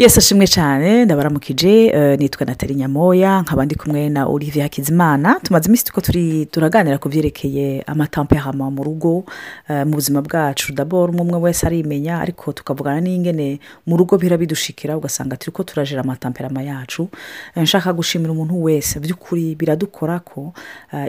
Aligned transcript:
yesi 0.00 0.18
ashimwe 0.18 0.46
cyane. 0.46 1.04
Ndabaramukije 1.04 1.86
eh, 1.86 2.18
nitwa 2.18 2.46
natali 2.46 2.74
nyamoya 2.74 3.40
nkaba 3.40 3.64
ndi 3.64 3.74
kumwe 3.74 4.08
na 4.08 4.26
olivier 4.26 4.62
hakizimana. 4.62 5.40
Tumaze 5.42 5.66
iminsi 5.68 5.84
tuko 5.84 6.00
turi 6.00 6.46
turaganira 6.46 6.98
ku 6.98 7.08
byerekeye 7.08 7.82
amatamperama 7.86 8.70
mu 8.70 8.84
rugo 8.84 9.24
eh, 9.68 9.84
mu 9.86 9.92
buzima 10.00 10.22
bwacu. 10.22 10.72
Daboro 10.72 11.12
umwe 11.12 11.38
wese 11.38 11.66
arimenya 11.66 12.20
ariko 12.20 12.52
tukavugana 12.52 13.00
n'ingene 13.00 13.60
mu 13.86 13.96
rugo 13.96 14.16
bihora 14.18 14.38
bidushikira 14.40 14.96
ugasanga 14.96 15.36
turi 15.36 15.52
ko 15.52 15.62
turajira 15.62 16.00
amatamperama 16.00 16.62
yacu. 16.62 17.08
Eh, 17.54 17.62
nshaka 17.62 17.92
gushimira 17.92 18.32
umuntu 18.32 18.62
wese. 18.62 19.00
By'ukuri 19.00 19.54
biradukora 19.54 20.18
ko 20.24 20.52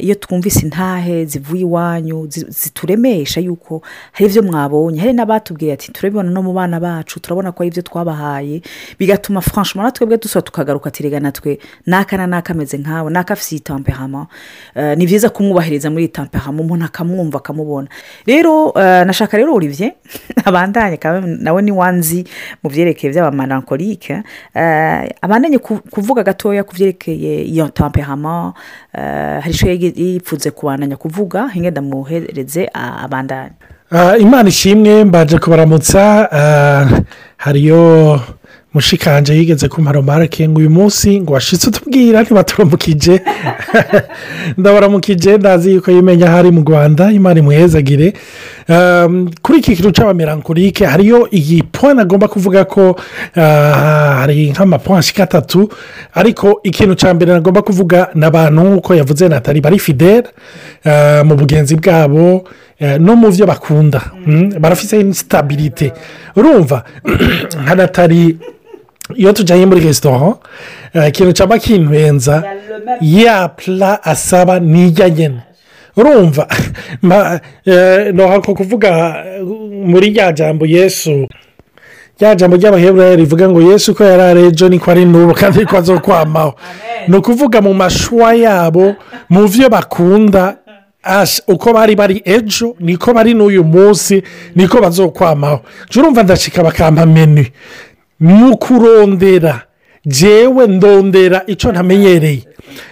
iyo 0.04 0.16
twumvise 0.16 0.60
intahe 0.68 1.26
zivuye 1.26 1.62
iwanyu 1.64 2.28
zi- 2.28 2.46
zituremesha 2.50 3.40
yuko 3.42 3.82
hari 4.12 4.26
ibyo 4.30 4.44
mwabonye. 4.44 5.00
Hari 5.00 5.14
n'abatubwiye 5.14 5.74
ati 5.74 5.92
turabibona 5.96 6.28
no 6.32 6.44
mu 6.44 6.52
bana 6.54 6.76
bacu 6.80 7.20
turabona 7.24 7.52
ko 7.56 7.64
ari 7.64 7.68
ibyo 7.72 7.82
twabahaye. 7.88 8.62
Bigatuma 9.00 9.42
franchement 9.42 9.86
natwe 9.86 10.06
bwe 10.08 10.18
dusaba 10.18 10.42
tukagaruka 10.42 10.88
ati 10.90 11.04
rega 11.04 11.20
natwe 11.20 11.60
n'aka 11.88 12.18
na 12.18 12.28
n'aka 12.28 12.54
ameze 12.54 12.78
nkawe 12.78 13.12
n'aka 13.12 13.34
afite 13.34 13.52
iyi 13.56 13.60
Eh, 14.76 14.98
ni 14.98 15.06
byiza 15.06 15.30
kumwubahiriza 15.30 15.90
muri 15.90 16.04
iyi 16.04 16.12
tamperama 16.14 16.62
umuntu 16.62 16.86
akamwumva 16.86 17.38
akamubona. 17.38 17.88
Rero 18.26 18.74
eh, 18.76 19.06
nashaka 19.06 19.38
rero 19.38 19.54
olivier 19.56 19.92
abandanye 20.46 20.98
nawe 21.40 21.62
ni 21.62 21.72
wanzi 21.72 22.24
mu 22.64 22.70
byerekeye 22.70 23.14
by'abamarankorike 23.14 24.24
abandanye 25.22 25.58
ku- 25.60 25.82
kuvuga 25.92 26.24
gatoya 26.24 26.64
ku 26.64 26.74
byerekeye 26.76 27.44
iyo 27.46 27.68
tamperama 27.70 28.54
eh, 28.94 29.42
hari 29.44 29.54
yigi- 29.78 29.94
yipfuze 30.02 30.52
kubandanya 30.52 30.98
kuvuga 30.98 31.48
hinge 31.48 31.72
ndamuhereze 31.72 32.70
ah, 32.74 33.04
abandanye. 33.04 33.52
Imana 34.20 34.50
ishimwe 34.50 35.04
mbaje 35.04 35.38
kubaramutsa 35.38 36.02
hariyo 37.38 38.22
mushikanje 38.74 39.36
yigeze 39.36 39.70
marake 40.04 40.50
ngo 40.50 40.60
uyu 40.60 40.70
munsi 40.70 41.22
ngo 41.22 41.34
washitse 41.34 41.68
utubwira 41.70 42.22
ntibaturamukije 42.22 43.22
ndabaramukije 44.58 45.38
ndazi 45.38 45.74
yuko 45.74 45.92
yimenya 45.92 46.28
hari 46.28 46.52
mu 46.52 46.62
rwanda 46.62 47.12
imana 47.12 47.40
imuhezagire 47.40 48.14
Um, 48.72 49.32
kuri 49.42 49.60
iki 49.60 49.76
kintu 49.76 49.92
cy'abamerankorike 49.92 50.86
hariyo 50.86 51.28
iyi 51.32 51.64
point 51.64 52.00
agomba 52.00 52.28
kuvuga 52.28 52.66
ko 52.66 52.96
hari 53.34 54.52
nk'amapoint 54.52 55.00
ashika 55.00 55.24
atatu 55.24 55.70
ariko 56.14 56.62
ikintu 56.64 56.96
cya 56.96 57.14
mbere 57.14 57.34
nagomba 57.34 57.62
kuvuga 57.62 58.10
ni 58.16 58.26
abantu 58.26 58.62
nk'uko 58.64 58.96
yavuze 58.96 59.28
natali 59.28 59.62
bari 59.62 59.80
fidele 59.80 60.28
ah, 60.86 61.24
mu 61.26 61.36
bugenzi 61.36 61.76
bwabo 61.76 62.48
eh, 62.80 63.00
no 63.00 63.16
mu 63.16 63.32
byo 63.32 63.46
bakunda. 63.46 64.02
Mm, 64.26 64.60
barafite 64.60 65.14
sitabirite 65.14 65.92
urumva 66.36 66.84
nka 67.64 67.76
natali 67.76 68.38
iyo 69.18 69.34
tujyanye 69.34 69.66
muri 69.66 69.82
resitora 69.82 70.34
eh, 70.94 71.08
ikintu 71.08 71.32
cyaba 71.34 71.60
kinwenza 71.60 72.44
ya 73.02 73.48
pura 73.48 74.04
asaba 74.04 74.60
nijya 74.60 75.10
nyine 75.10 75.42
urumva 75.98 76.48
eh, 77.66 78.14
ntabwo 78.14 78.54
kuvuga 78.56 78.90
eh, 79.26 79.44
muri 79.86 80.10
rya 80.10 80.32
jambo 80.32 80.66
yesu 80.66 81.28
rya 82.20 82.36
jambo 82.36 82.58
ry'abaheburayo 82.58 83.16
rivuga 83.16 83.50
ngo 83.50 83.62
yesu 83.62 83.96
ko 83.96 84.04
yari 84.04 84.22
ari 84.24 84.42
ejo 84.46 84.70
niko 84.70 84.92
ari 84.92 85.06
n'ubu 85.06 85.34
kandi 85.42 85.66
ko 85.66 85.78
azokwamaho 85.78 86.54
ni 87.08 87.18
ukuvuga 87.18 87.62
mu 87.62 87.74
mashuwa 87.74 88.34
yabo 88.36 88.96
mu 89.30 89.48
byo 89.48 89.70
bakunda 89.70 90.62
uko 91.48 91.74
bari 91.74 91.96
bari 91.96 92.22
ejo 92.26 92.76
niko 92.80 93.14
bari 93.14 93.34
n'uyu 93.34 93.64
munsi 93.64 94.24
niko 94.56 94.82
bazokwamaho 94.82 95.60
urumva 95.98 96.24
ndashika 96.24 96.64
bakampa 96.64 97.06
menu. 97.06 97.46
Mu 98.22 98.58
kurondera 98.58 99.62
jewe 100.06 100.68
ndondera 100.68 101.44
icyo 101.48 101.72
ntamenyereye. 101.72 102.44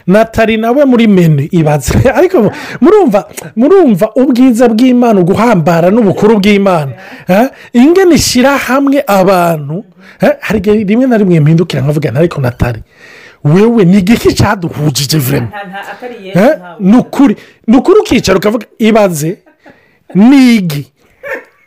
Natali 0.08 0.58
nawe 0.58 0.86
muri 0.86 1.08
menu 1.08 1.48
ibaze. 1.52 2.10
Ariko 2.20 2.52
murumva 2.82 3.30
murumva 3.56 4.12
ubwiza 4.16 4.68
bw'imana 4.68 5.20
uguhambara 5.20 5.90
n'ubukuru 5.90 6.40
bw'imana. 6.40 6.92
Eh? 7.28 7.48
ingene 7.74 8.16
ishyira 8.16 8.58
hamwe 8.58 9.04
abantu. 9.08 9.84
Eh? 10.22 10.34
hari 10.40 10.60
rimwe 10.84 11.08
na 11.08 11.18
rimwe 11.18 11.40
mpindukira 11.40 11.82
nkavuga 11.82 12.12
nti 12.12 12.20
ariko 12.20 12.42
natali 12.42 12.82
wewe 13.44 13.86
ni 13.86 13.98
igiki 13.98 14.34
cyaduhujije 14.34 15.18
vurema 15.18 15.48
ni 16.80 16.98
ukuri 16.98 17.36
ni 17.68 17.78
ukuri 17.78 18.00
ukicara 18.00 18.38
ukavuga 18.38 18.66
ibaze 18.80 19.38
nigi 20.16 20.92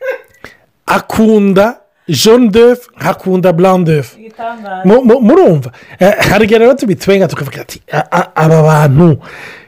akunda 0.87 1.82
jone 2.09 2.49
defu 2.49 2.91
nkakunda 3.01 3.53
burawuni 3.53 3.85
defu 3.85 4.17
Mu- 4.85 5.05
mu- 5.05 5.21
murumva 5.21 5.71
igihe 6.45 6.59
rero 6.59 6.75
tubitwenga 6.75 7.29
tukavuga 7.29 7.61
ati 7.61 7.81
"A- 7.93 8.07
a- 8.11 8.31
aba 8.37 8.63
bantu 8.63 9.19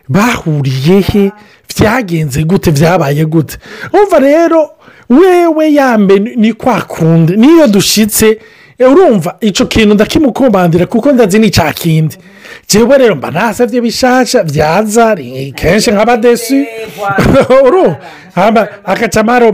bahuriye 0.09 1.01
he 1.01 1.33
byagenze 1.69 2.45
gute 2.45 2.71
byabaye 2.73 3.25
gute 3.25 3.59
urumva 3.93 4.19
rero 4.19 4.71
wewe 5.11 5.73
yambe 5.73 6.19
ni- 6.19 6.53
kwa 6.53 6.81
kundi 6.83 7.37
niyo 7.37 7.67
dushyitse 7.67 8.39
urumva 8.81 9.37
icyo 9.41 9.67
kintu 9.67 9.95
ndakimukomandira 9.95 10.87
kuko 10.87 11.13
ndazi 11.13 11.39
ni 11.39 11.51
cya 11.51 11.73
kindi 11.73 12.17
njyewe 12.69 12.99
rero 12.99 13.15
mba 13.17 13.31
nasabye 13.31 13.81
bishasha 13.81 14.43
byaza 14.45 15.17
kenshi 15.55 15.91
nk'abadesi 15.91 16.67
urumva 17.67 17.97
hama 18.35 18.69
akacamaro 18.85 19.53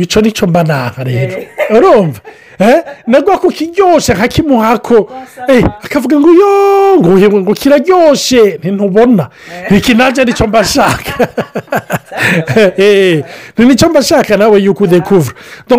icyo 0.00 0.20
ni 0.20 0.32
cyo 0.32 0.46
mba 0.46 0.64
naha 0.64 1.04
rero 1.04 1.36
urumva 1.70 2.20
Eh, 2.58 2.82
nagwa 3.06 3.38
ku 3.38 3.48
kiryoshye 3.48 4.14
nkakimuhako 4.14 5.10
Eh, 5.48 5.64
akavuga 5.84 6.20
ngo 6.20 6.28
yo 6.28 6.50
ngo 7.00 7.40
ngo 7.40 7.54
kiraryoshye 7.54 8.58
ntintubona 8.58 9.28
iki 9.70 9.94
nanjye 9.94 10.24
ni 10.24 10.32
cyo 10.32 10.46
mba 10.46 10.62
nshaka 10.62 11.12
Eh, 12.76 13.24
ni 13.58 13.66
ni 13.66 13.76
cyo 13.76 13.88
mba 13.88 14.00
nshaka 14.00 14.36
nawe 14.36 14.60
yuko 14.62 14.84
udekuvura 14.84 15.34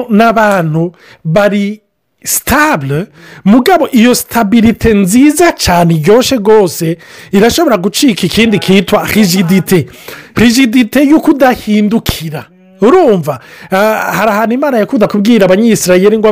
ni 0.09 0.23
abantu 0.23 0.95
bari 1.23 1.81
sitabule 2.23 3.05
mugabo 3.45 3.87
iyo 3.91 4.15
sitabirite 4.15 4.93
nziza 4.93 5.51
cyane 5.51 5.93
iryoshye 5.95 6.37
rwose 6.37 6.97
irashobora 7.31 7.77
gucika 7.77 8.25
ikindi 8.25 8.59
kitwa 8.59 9.07
rigidite 9.13 9.87
rigidite 10.35 10.99
y'uko 11.03 11.31
udahindukira 11.31 12.52
urumva. 12.87 13.39
Ah, 13.71 14.11
hari 14.17 14.31
ahantu 14.31 14.53
imana 14.55 14.77
yakunda 14.77 15.07
kubwira 15.07 15.45
abanyisirayeri 15.45 16.17
ngo 16.17 16.27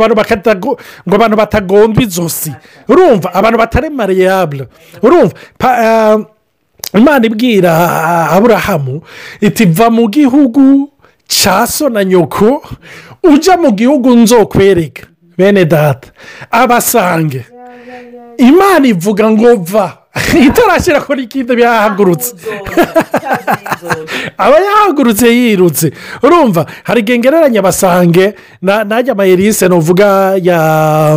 abantu 1.15 1.35
batagondwa 1.35 2.03
izosi 2.03 2.51
urumva 2.87 3.33
abantu 3.33 3.57
batari 3.57 3.89
mariyabure 3.89 4.67
urumva 5.01 5.33
ah, 5.59 6.17
imana 6.93 7.25
ibwira 7.25 7.71
ah, 7.71 8.29
aburahamu 8.35 9.01
iti 9.41 9.65
va 9.65 9.89
mu 9.89 10.07
gihugu 10.09 10.89
cya 11.27 11.67
so 11.67 11.89
na 11.89 12.03
nyoko 12.03 12.61
ujya 13.23 13.57
mu 13.57 13.71
gihugu 13.71 14.15
nzokwereka. 14.15 15.07
Bene 15.37 15.65
data 15.65 16.11
abasange. 16.51 17.45
Imana 18.37 18.87
ivuga 18.87 19.29
ngo 19.31 19.55
va. 19.55 19.97
itarashyira 20.47 21.01
kuri 21.01 21.23
ikindi 21.23 21.55
byahagurutse 21.55 22.35
aba 24.37 24.57
yahagurutse 24.59 25.27
yirutse 25.35 25.91
urumva 26.23 26.65
hari 26.83 26.99
igihe 27.01 27.17
ngereranya 27.19 27.61
basange 27.61 28.33
na- 28.61 28.83
najya 28.83 29.13
amayerisi 29.13 29.67
nuvuga 29.69 30.35
ya 30.41 30.59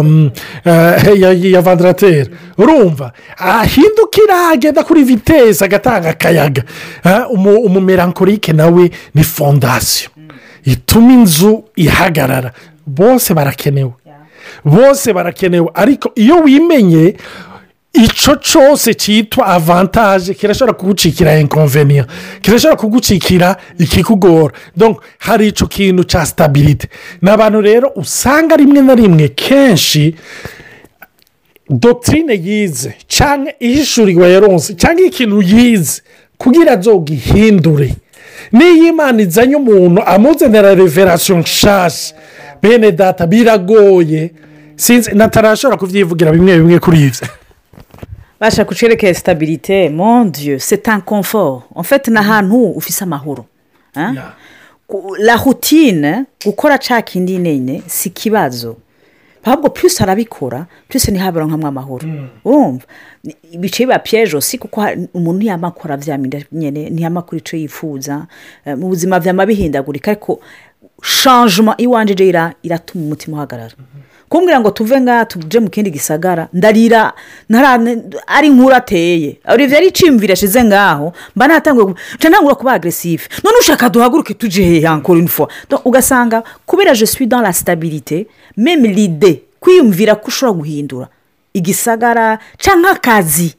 mm, 0.05 0.31
eh, 0.65 1.21
ya 1.21 1.31
ya 1.33 1.61
vandarateri 1.61 2.31
urumva 2.59 3.13
ahindukira 3.39 4.49
agenda 4.55 4.85
kuri 4.85 5.03
vitesi 5.03 5.65
agatanga 5.65 6.09
akayaga 6.11 6.63
umu- 7.31 7.61
umumerankorike 7.67 8.53
nawe 8.53 8.91
ni 9.15 9.25
fondasiyo. 9.25 10.11
Ituma 10.65 11.13
inzu 11.13 11.65
ihagarara. 11.77 12.53
Bose 12.87 13.35
barakenewe. 13.35 13.93
Bose 14.65 15.13
barakenewe. 15.13 15.69
Ariko 15.75 16.11
iyo 16.15 16.41
wimenye 16.41 17.17
icyo 17.95 18.37
cyose 18.37 18.95
cyitwa 18.95 19.47
avantaje 19.47 20.35
kirashobora 20.35 20.73
kugucikira 20.79 21.39
inconvenient 21.39 22.09
kirashobora 22.43 22.77
kugucikira 22.81 23.57
ikikugora. 23.79 24.55
Hari 25.19 25.49
icyo 25.49 25.67
kintu 25.67 26.05
cya 26.05 26.27
sitabirite 26.27 26.89
ni 27.23 27.31
abantu 27.31 27.61
rero 27.61 27.93
usanga 27.97 28.57
rimwe 28.57 28.83
na 28.83 28.95
rimwe 28.95 29.29
kenshi 29.29 30.15
dogitirine 31.71 32.35
yize 32.35 32.95
cyangwa 33.09 33.53
ihishuriwe 33.61 34.33
yaronse 34.33 34.75
cyangwa 34.75 35.07
ikintu 35.07 35.43
yize 35.43 36.03
kugira 36.39 36.73
azogihindure. 36.73 37.95
N'iyo 38.53 38.87
imana 38.89 39.23
izanye 39.23 39.57
umuntu 39.57 40.03
amuzanira 40.07 40.75
reverasiyo 40.75 41.39
nshyashya 41.39 42.17
bene 42.63 42.93
data 42.93 43.27
biragoye. 43.27 44.31
Sinzi 44.77 45.11
natarashobora 45.15 45.79
kubyivugira 45.79 46.33
bimwe 46.33 46.59
bimwe 46.59 46.79
kuri 46.79 46.99
ibyo 47.07 47.29
basha 48.41 48.65
kucerekeye 48.65 49.15
sitabirite 49.15 49.89
mon 49.91 50.25
dieu 50.25 50.59
c'est 50.59 50.89
un 50.89 51.01
confort. 51.01 51.63
En 51.75 51.83
fait 51.83 52.09
ni 52.09 52.17
ahantu 52.19 52.73
ufise 52.77 53.03
amahoro 53.05 53.47
routine 55.45 56.25
gukora 56.45 56.79
ca 56.79 57.03
kindi 57.03 57.39
nyine 57.39 57.83
si 57.87 58.09
ikibazo 58.09 58.77
ahubwo 59.45 59.71
purisi 59.71 60.03
arabikora 60.03 60.67
purisi 60.89 61.11
ntihabura 61.13 61.47
nk'amwe 61.47 61.69
amahoro 61.69 62.07
urumva 62.45 62.85
Ni- 63.25 63.37
bice 63.59 63.85
biba 63.87 63.99
piyeje 63.99 64.41
si 64.41 64.59
kuko 64.59 64.81
umuntu 65.15 65.39
ntiyamakora 65.39 65.97
byamira 65.97 66.41
nyine 66.53 66.91
ntiyamakora 66.91 67.39
icyo 67.39 67.59
yifuza. 67.59 68.27
Eh, 68.67 68.77
mu 68.77 68.89
buzima 68.89 69.21
byama 69.21 69.47
bihindagurika 69.47 70.11
ariko 70.11 70.41
shanjuma 71.03 71.75
iwanjye 71.79 72.15
ira- 72.15 72.55
iratuma 72.63 73.05
umutima 73.05 73.37
uhagarara. 73.37 73.75
Kumbwira 74.35 74.61
ngo 74.61 74.71
tuve 74.71 75.01
ngaha 75.01 75.25
tuje 75.25 75.61
mu 75.61 75.71
kindi 75.71 75.91
gisagara 75.91 76.49
ndarira 76.53 77.13
ari 78.27 78.49
nk'uro 78.51 78.75
ateye. 78.75 79.39
Olivier 79.47 79.75
yari 79.75 79.87
iciyumvira 79.87 80.33
ashize 80.33 80.65
ngaho 80.65 81.13
mba 81.37 81.49
natanguye 81.49 81.95
ntangura 82.19 82.55
kuba 82.55 82.73
agresive 82.73 83.23
none 83.45 83.57
ushaka 83.61 83.89
duhaguruke 83.89 84.35
tuje 84.35 84.63
hehe 84.63 84.89
fois? 85.29 85.49
Donc, 85.71 85.87
ugasanga 85.87 86.43
kubera 86.67 86.95
je 86.95 87.07
suis 87.07 87.29
dans 87.29 87.41
la 87.41 87.53
stabilité 87.53 88.27
meme 88.57 88.87
l'idée 88.87 89.43
kwiyumvira 89.61 90.17
ko 90.17 90.29
ushobora 90.29 90.59
guhindura 90.59 91.09
igisagara 91.55 92.39
cyangwa 92.59 92.91
akazi 92.91 93.55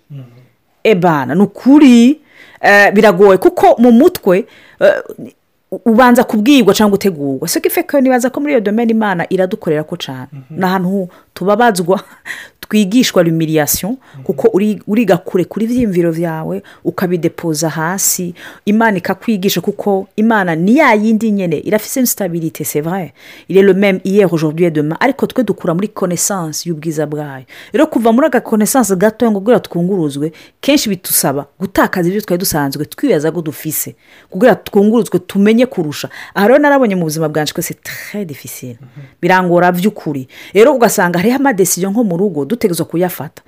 ebana 0.83 1.35
ni 1.35 1.41
ukuri 1.41 2.19
eh, 2.61 2.91
biragoye 2.93 3.37
kuko 3.37 3.75
mu 3.79 3.91
mutwe 3.91 4.45
eh, 4.81 5.33
ubanza 5.85 6.23
kubwirwa 6.23 6.73
cyangwa 6.73 6.97
gutegurwa. 6.97 7.47
Siko 7.47 7.67
ifeke 7.67 8.01
nibaza 8.01 8.29
ko 8.29 8.39
muri 8.39 8.53
iyo 8.53 8.61
domene 8.61 8.91
imana 8.91 9.25
iradukorera 9.29 9.83
ko 9.83 9.95
cyane 9.97 10.27
ni 10.49 10.63
ahantu 10.65 11.07
tubabazwa 11.33 11.99
twigishwa 12.65 13.23
lumiriyasiyo 13.23 13.95
kuko 14.23 14.47
uri- 14.47 14.81
uriga 14.87 15.17
kure 15.17 15.45
kuri 15.45 15.65
ibyiyumviro 15.65 16.11
byawe 16.11 16.63
ukabidepoza 16.83 17.69
hasi 17.69 18.33
imana 18.65 18.97
ikakwigisha 18.97 19.61
kuko 19.61 20.07
imana 20.15 20.55
ni 20.55 20.77
ya 20.77 20.93
yindi 20.93 21.31
nyine 21.31 21.57
irafite 21.59 22.01
est 23.49 23.61
le 23.61 23.73
même 23.73 23.99
hier 24.03 24.33
aujourd'hui 24.33 24.65
et 24.65 24.71
demain. 24.71 24.97
Ariko 24.99 25.27
twe 25.27 25.43
dukura 25.43 25.73
muri 25.73 25.87
connaissance 25.87 26.65
y'ubwiza 26.65 27.05
bwayo. 27.05 27.45
Rero 27.73 27.87
kuva 27.87 28.11
muri 28.11 28.27
aga 28.27 28.41
connaissance 28.41 28.95
gatoya 28.95 29.31
ngo 29.31 29.39
kubera 29.39 29.59
twunguruzwe 29.59 30.31
kenshi 30.61 30.89
bitusaba 30.89 31.45
gutakaza 31.59 32.09
ibyo 32.09 32.21
twari 32.21 32.39
dusanzwe 32.39 32.85
twibaza 32.85 33.31
ko 33.31 33.41
dufise. 33.41 33.95
Kugira 34.29 34.55
twunguruzwe 34.55 35.19
tumenye 35.19 35.64
kurusha. 35.65 36.09
Aha 36.35 36.47
rero 36.47 36.59
narabonye 36.59 36.95
mu 36.95 37.03
buzima 37.03 37.29
bwanjye 37.29 37.53
c'est 37.61 37.81
très 37.83 38.25
difficile. 38.25 38.77
Birangora 39.21 39.71
by'ukuri. 39.71 40.27
Rero 40.53 40.73
ugasanga 40.75 41.19
hariho 41.19 41.35
amadesiyo 41.35 41.89
nko 41.91 42.03
mu 42.03 42.17
rugo 42.17 42.45
dutegerezwa 42.45 42.85
kuyafata. 42.85 43.41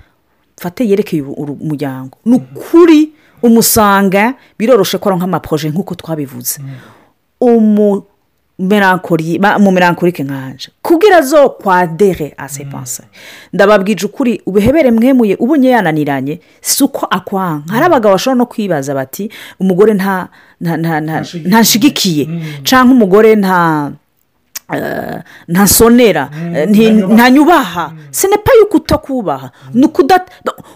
Fate 0.60 0.84
yerekeye 0.88 1.22
umuryango. 1.22 2.18
Ni 2.24 2.34
ukuri 2.36 3.12
umusanga 3.42 4.34
biroroshe 4.58 4.98
ko 4.98 5.08
ari 5.10 5.18
nk'amaproje 5.18 5.70
nk'uko 5.70 5.94
twabivuze. 5.94 6.60
Umu 7.40 8.02
melankoli 8.02 8.02
ba- 8.02 8.17
mu 8.58 9.70
melankolike 9.72 10.22
nkanje 10.22 10.68
kugira 10.82 11.20
zo 11.22 11.48
kwadere 11.50 12.34
ase 12.36 12.64
panse 12.64 13.02
ndababwije 13.52 14.06
ukuri 14.06 14.42
ubuhebere 14.46 14.90
mwemuye 14.90 15.36
ubonye 15.36 15.68
yananiranye 15.68 16.40
si 16.60 16.84
uko 16.84 17.06
akwanga 17.10 17.72
hari 17.72 17.84
abagabo 17.84 18.12
bashobora 18.14 18.38
no 18.38 18.46
kwibaza 18.46 18.94
bati 18.94 19.30
umugore 19.60 19.94
nta 19.94 20.28
nta 20.60 20.76
nta 20.76 21.00
nta 21.00 21.16
ntashigikiye 21.44 22.28
cyangwa 22.64 22.94
umugore 22.94 23.36
nta 23.36 23.90
eh, 24.74 25.18
ntasonera 25.48 26.30
ntanyubaha 27.14 27.92
senepa 28.10 28.50
yuko 28.60 28.76
utakubaha 28.76 29.50
ni 29.74 29.84
ukudata 29.86 30.32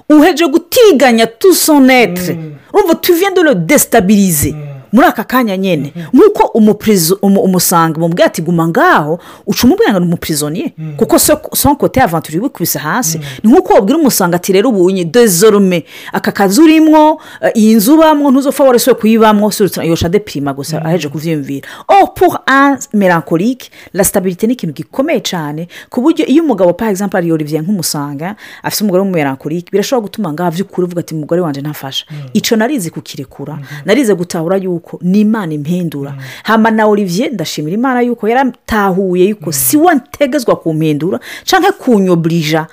uheje 0.08 0.46
gutiganya 0.46 1.26
tusonetre 1.26 2.38
urumva 2.72 2.94
tuviye 2.94 3.30
de 3.30 3.42
le 3.42 3.54
destabilize 3.54 4.54
muri 4.92 5.06
aka 5.06 5.24
kanya 5.24 5.56
nyine 5.56 5.92
nk'uko 6.14 6.46
umupirizo 6.58 7.18
umu- 7.22 7.40
umusanga 7.42 8.00
mubwira 8.00 8.26
ati 8.26 8.42
guma 8.42 8.68
ngaho 8.68 9.18
uca 9.46 9.64
umubwira 9.66 9.92
ngo 9.92 10.00
ni 10.00 10.06
umupirizoniye 10.06 10.72
kuko 10.96 11.18
son 11.54 11.76
kote 11.76 12.00
avanturi 12.02 12.38
wikubise 12.38 12.78
hasi. 12.78 13.18
Ni 13.42 13.50
nk'uko 13.52 13.74
wabwira 13.74 13.98
umusanga 13.98 14.36
ati 14.36 14.52
rero 14.52 14.68
ubunye 14.68 15.04
dezorume 15.04 15.84
aka 16.12 16.32
kazi 16.32 16.60
urimo 16.60 17.20
eh, 17.40 17.50
iyi 17.54 17.74
nzu 17.74 17.94
ubamo 17.94 18.30
ntuzopfa 18.30 18.64
warese 18.64 18.94
kuyibamo 18.94 19.50
yosha 19.82 20.08
depirima 20.08 20.52
gusa 20.54 20.84
aheje 20.84 21.08
kubyiyumvira 21.08 21.68
oh 21.88 22.06
pour 22.06 22.38
un 22.48 22.76
melancholique 22.92 23.70
la 23.92 24.04
stabilité 24.04 24.46
ni 24.46 24.52
ikintu 24.52 24.74
gikomeye 24.74 25.20
cyane 25.20 25.68
ku 25.90 26.00
buryo 26.00 26.26
iyo 26.26 26.42
umugabo 26.44 26.72
par 26.72 26.88
exemple 26.90 27.18
ari 27.18 27.32
olivier 27.32 27.62
nk'umusanga 27.62 28.36
afite 28.62 28.80
umugore 28.84 29.00
w'umumelancholique 29.02 29.70
birashobora 29.72 30.02
gutuma 30.06 30.32
ngaho 30.32 30.50
by'ukuri 30.50 30.84
uvuga 30.86 31.00
ati 31.00 31.14
umugore 31.14 31.40
wanjye 31.40 31.60
ntafasha 31.60 32.04
icyo 32.34 32.56
narizi 32.56 32.90
kukirekura. 32.90 33.58
Narize 33.84 34.14
gutahura 34.14 34.56
yuko 34.56 34.81
ni 35.02 35.20
imana 35.20 35.52
impindura. 35.54 36.14
Hama 36.42 36.70
na 36.70 36.86
olivier 36.86 37.32
ndashimira 37.32 37.74
imana 37.74 38.00
yuko 38.00 38.28
yaratahuye 38.28 39.24
yuko 39.28 39.52
si 39.52 39.76
we 39.76 39.94
ntegezwa 39.94 40.56
kumpindura 40.56 41.20
cyangwa 41.44 41.72
kunyoburija 41.72 42.66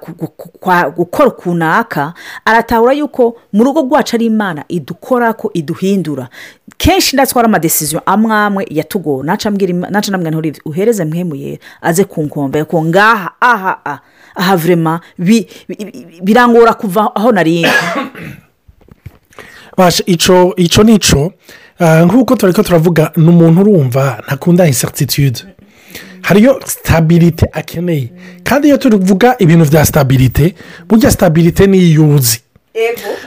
ku- 0.00 0.12
ku- 0.14 0.26
ku- 0.28 0.48
kwa- 0.58 0.90
gukora 0.90 1.28
ukunaka 1.28 2.14
aratahura 2.44 2.92
yuko 2.92 3.36
mu 3.52 3.64
rugo 3.64 3.80
rwacu 3.82 4.16
ari 4.16 4.26
imana 4.26 4.64
idukora 4.68 5.32
ko 5.32 5.50
iduhindura. 5.54 6.28
Kenshi 6.78 7.16
ndatwara 7.16 7.46
amadesiziyo 7.48 8.02
amwe 8.06 8.34
amwe 8.34 8.66
yatugora 8.70 9.26
naca 9.26 9.50
mbwira 9.50 9.70
Ima- 9.70 9.90
naca 9.90 10.10
namwe 10.10 10.36
olivier 10.36 10.62
uhereze 10.64 11.04
mwemuye 11.04 11.60
aze 11.82 12.04
ku 12.04 12.22
nkombe 12.22 12.64
ko 12.64 12.82
ngaha 12.84 13.30
aha 13.40 13.78
aha 13.84 14.00
bi- 15.18 15.46
birangora 16.22 16.74
kuva 16.74 17.14
aho 17.16 17.32
nari. 17.32 17.66
Ico 20.06 20.54
ico 20.56 20.82
nico 20.82 21.32
ah, 21.78 22.04
nk'uko 22.04 22.36
turi 22.36 22.52
ko 22.52 22.62
turavuga 22.62 23.12
ni 23.16 23.28
umuntu 23.28 23.60
urumva 23.60 24.22
ntakunda 24.26 24.66
incertitude. 24.66 25.40
Hariyo 26.22 26.60
sitabirite 26.66 27.46
akeneye. 27.52 28.12
Kandi 28.44 28.68
iyo 28.68 28.76
tuvuga 28.76 29.36
ibintu 29.38 29.64
bya 29.70 29.84
sitabirite 29.86 30.54
burya 30.88 31.10
sitabirite 31.10 31.66
ni 31.66 31.78
iyuzi. 31.78 32.40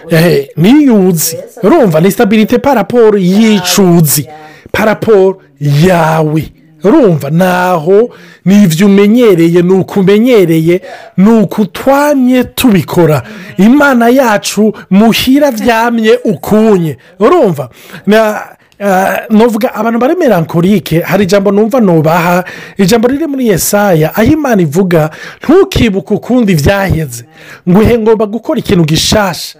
Eh, 0.09 0.47
ni 0.57 0.69
iyuzi. 0.69 1.37
Urumva 1.63 2.01
ni 2.01 2.11
sitabirite 2.11 2.57
paraporo 2.57 3.17
y'icuzi 3.17 4.27
paraporo 4.71 5.41
yawe. 5.59 6.43
Urumva 6.87 7.29
naho 7.29 8.09
ni 8.45 8.63
ibyo 8.63 8.85
umenyereye 8.87 9.61
ni 9.61 9.73
uko 9.73 9.99
umenyereye 9.99 10.81
ni 11.17 11.29
uko 11.29 11.61
utwamye 11.61 12.43
tubikora. 12.43 13.23
Imana 13.57 14.09
yacu 14.09 14.73
muhira 14.89 15.51
byamye 15.51 16.19
ukunye. 16.23 16.97
Urumva? 17.19 17.69
Na 18.07 18.41
ah, 18.79 19.17
nuvuga 19.29 19.73
abantu 19.75 19.99
bari 19.99 20.15
melancholique 20.15 20.99
hari 21.01 21.23
ijambo 21.23 21.51
numva 21.51 21.79
nubaha 21.79 22.43
ijambo 22.77 23.07
riri 23.07 23.27
muri 23.27 23.47
yesaya 23.47 24.15
aho 24.15 24.31
imana 24.31 24.61
ivuga 24.61 25.09
ntukibuke 25.43 26.13
ukundi 26.13 26.51
ibyaheze 26.51 27.23
ngo 27.69 27.79
uhe 27.79 27.97
ngomba 27.99 28.25
gukora 28.25 28.59
ikintu 28.59 28.83
gishasha. 28.85 29.59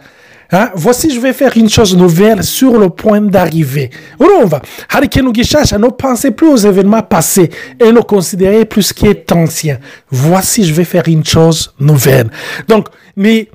Hein? 0.55 0.71
voici 0.73 1.13
je 1.13 1.19
vais 1.19 1.33
faire 1.33 1.51
une 1.57 1.69
chose 1.69 1.97
nouvelle 1.97 2.41
sur 2.43 2.79
le 2.79 2.89
point 2.89 3.19
d'arriver. 3.19 3.89
Urumva 4.19 4.61
hari 4.87 5.07
ikintu 5.07 5.33
gishasha 5.33 5.77
no 5.77 5.91
pense 5.91 6.27
plus 6.37 6.47
aux 6.47 6.55
événements 6.71 7.01
passés 7.03 7.49
et 7.77 7.91
no 7.91 8.01
considérer 8.03 8.63
plus 8.63 8.83
ce 8.83 8.93
qui 8.93 9.05
est 9.07 9.29
ancien. 9.33 9.79
Voici 10.09 10.63
je 10.63 10.73
vais 10.73 10.85
faire 10.85 11.03
une 11.07 11.25
chose 11.25 11.73
nouvelle. 11.79 12.29
Donc 12.69 12.87
ni 13.17 13.47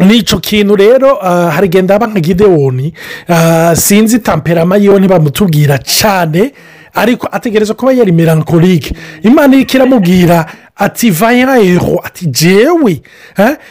ni 0.00 0.22
cyo 0.24 0.38
kintu 0.38 0.74
rero 0.76 1.18
ah, 1.20 1.50
harigenda 1.50 1.94
haba 1.94 2.06
nka 2.06 2.20
gidewoni 2.20 2.94
ah, 3.28 3.74
sinzi 3.74 4.20
tamperama 4.20 4.76
yiwe 4.78 5.00
ntibamutubwira 5.00 5.78
cyane 5.78 6.52
ariko 6.94 7.28
ategereza 7.32 7.74
kuba 7.74 7.92
yari 7.92 8.12
melancholique. 8.12 8.92
Imana 9.22 9.56
iri 9.56 9.64
kiramubwira 9.64 10.46
ati 10.80 11.10
vayayero 11.10 12.00
ati 12.04 12.26
jewe 12.26 13.02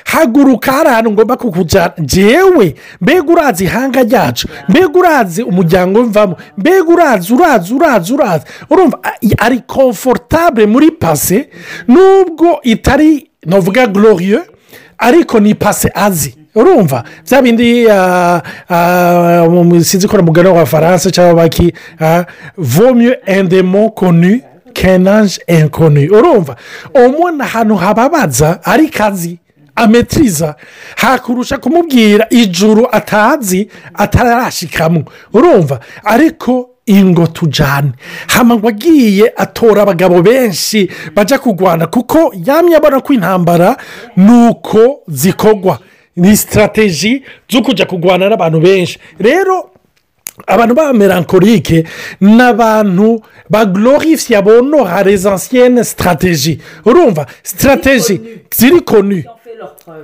haguruka 0.06 0.72
hari 0.72 0.90
ahantu 0.90 1.12
ngomba 1.12 1.38
kukujyana 1.38 1.94
jewe 2.00 2.76
mbega 3.02 3.34
urazi 3.34 3.64
ihanga 3.64 4.04
ryacu 4.04 4.48
mbega 4.70 5.00
urazi 5.00 5.44
umuryango 5.44 6.04
mvamo 6.04 6.36
mbega 6.58 6.84
urazi 6.94 7.34
urazi 7.34 7.74
urazi 7.74 8.14
urazi. 8.14 8.46
Urumva 8.70 9.00
ari 9.38 9.60
komfortable 9.68 10.66
muri 10.66 10.92
pase 10.92 11.50
nubwo 11.88 12.60
itari 12.64 13.30
navuga 13.46 13.88
glorieux 13.88 14.44
ariko 14.98 15.40
ni 15.40 15.56
pase 15.56 15.92
azi. 15.96 16.36
Urumva 16.56 17.04
bya 17.30 17.42
bindi 17.42 17.86
sinzi 19.86 20.08
ko 20.08 20.14
ari 20.14 20.24
umugani 20.24 20.48
w'abafaransa 20.48 21.12
cyangwa 21.12 21.34
baki 21.36 21.74
vomye 22.58 23.20
endemo 23.26 23.90
konu 23.90 24.40
kenanje 24.74 25.42
enkonu 25.48 26.02
urumva 26.12 26.56
umuntu 26.96 27.44
ahantu 27.44 27.76
hababaza 27.76 28.60
ariko 28.64 29.04
azi 29.04 29.40
ametiriza 29.76 30.56
hakurusha 30.96 31.58
kumubwira 31.58 32.28
ijuru 32.30 32.88
atazi 32.92 33.70
atarashikamo 33.94 35.04
urumva 35.34 35.80
ariko 36.04 36.70
ingo 36.86 37.28
tujyane 37.28 37.92
hano 38.28 38.56
ngo 38.58 38.68
agiye 38.68 39.34
atora 39.38 39.82
abagabo 39.82 40.22
benshi 40.22 40.90
bajya 41.16 41.38
kurwana 41.40 41.88
kuko 41.88 42.34
yamye 42.46 42.76
abona 42.76 43.00
ko 43.00 43.14
intambara 43.14 43.78
ni 44.18 44.48
uko 44.50 45.02
zikorwa. 45.08 45.80
Ni 46.16 46.38
sitarategi 46.38 47.24
zo 47.52 47.62
kujya 47.62 47.86
kurwana 47.86 48.30
n'abantu 48.30 48.60
benshi. 48.60 49.00
Rero 49.20 49.70
abantu 50.48 50.74
b'abamerankorike 50.76 51.84
ni 52.22 52.42
abantu 52.42 53.22
bagororifye 53.50 54.42
bonora 54.42 55.04
les 55.04 55.26
anciennes 55.26 55.84
stratégie 55.90 56.58
urumva 56.86 57.26
stratégie 57.44 58.20
ziri 58.58 58.82
konu 58.82 59.24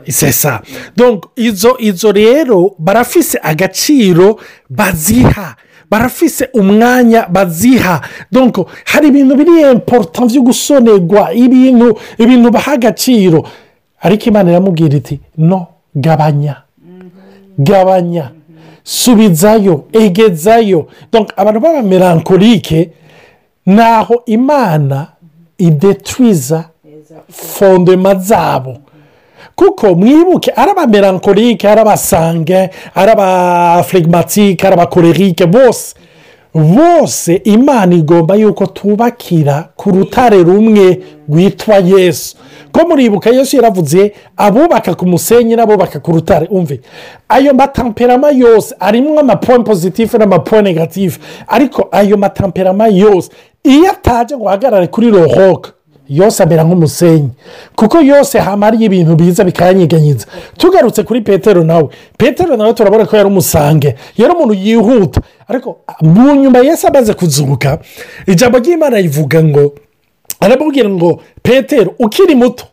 sesa 0.09 0.61
donc 0.97 1.25
izo 1.35 1.75
izo 1.79 2.11
rero 2.11 2.75
barafise 2.79 3.39
agaciro 3.43 4.39
baziha. 4.69 5.55
Barafise 5.91 6.49
umwanya 6.53 7.27
baziha. 7.29 8.01
Donc 8.31 8.57
hari 8.85 9.07
ibintu 9.07 9.35
biri 9.35 9.61
important 9.71 10.31
byo 10.31 10.41
gusonerwa 10.41 11.33
ibintu 11.33 11.95
ibintu 12.17 12.49
baha 12.51 12.71
agaciro. 12.73 13.45
Ariko 14.01 14.25
imana 14.29 14.49
iramubwira 14.51 14.97
iti 14.97 15.19
no 15.37 15.67
gabanya. 15.95 16.63
Gabanya. 17.57 18.31
Subizayo 18.85 19.83
egezayo. 19.93 20.87
Donc 21.11 21.29
abantu 21.37 21.59
b'abamerankorike 21.59 22.89
ni 23.65 23.81
aho 23.81 24.21
imana 24.25 25.07
idetwiza 25.57 26.69
fondema 27.31 28.15
zabo. 28.15 28.77
Kuko 29.55 29.95
mwibuke 29.95 30.51
ari 30.55 30.71
abamerankorike 30.71 31.69
ari 31.69 31.81
abasange 31.81 32.69
ari 32.95 33.11
abaflegimatike 33.11 34.67
ari 34.67 34.73
abakorerike 34.73 35.45
bose. 35.45 35.95
Bose 36.55 37.35
imana 37.43 37.95
igomba 37.95 38.35
yuko 38.35 38.65
tubakira 38.65 39.69
ku 39.75 39.89
rutare 39.91 40.43
rumwe 40.43 41.01
rwitwa 41.29 41.75
yesu. 41.75 42.35
Ko 42.71 42.87
muribuka 42.87 43.29
yesu 43.29 43.55
yaravuze 43.55 44.13
abubaka 44.37 44.93
ku 44.95 45.05
musenyi 45.05 45.55
n'abubaka 45.55 45.99
ku 45.99 46.11
rutare. 46.11 46.47
Umve 46.51 46.81
ayo 47.29 47.53
matamperama 47.53 48.31
yose 48.31 48.75
arimo 48.79 49.19
amapoint 49.19 49.65
pozitifu 49.65 50.17
n'amapoint 50.17 50.63
negatifu 50.63 51.19
ariko 51.47 51.87
ayo 51.91 52.17
matamperama 52.17 52.87
yose 52.87 53.29
iyo 53.63 53.91
ataje 53.91 54.37
ngo 54.37 54.47
ahagarare 54.49 54.87
kuri 54.87 55.11
rohoka 55.11 55.71
yose 56.09 56.43
amera 56.43 56.63
nk'umusenyi. 56.63 57.29
Kuko 57.75 57.97
yose 58.01 58.39
hamariye 58.39 58.85
ibintu 58.85 59.15
biza 59.15 59.43
bikanyiganyiza 59.43 60.25
tugarutse 60.57 61.03
kuri 61.03 61.21
petero 61.21 61.63
nawe. 61.63 61.89
Petero 62.17 62.57
nawe 62.57 62.73
turabona 62.73 63.05
ko 63.05 63.17
yari 63.17 63.27
umusange. 63.29 63.95
Yari 64.17 64.33
umuntu 64.33 64.53
yihuta. 64.53 65.21
Ariko 65.47 65.79
mu 66.01 66.35
nyuma 66.35 66.59
yesi 66.59 66.87
amaze 66.87 67.13
kuzuka 67.13 67.79
ijambo 68.27 68.57
ry'imana 68.57 68.97
rivuga 68.97 69.43
ngo 69.43 69.75
aramubwira 70.39 70.89
ngo 70.89 71.21
petero 71.43 71.93
ukiri 71.99 72.35
muto 72.35 72.65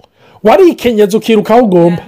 warikenyeza 0.44 1.18
ukiruka 1.18 1.54
aho 1.54 1.64
ugomba. 1.64 2.02